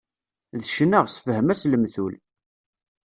[0.59, 2.13] D ccna, sefhem-as lemtul.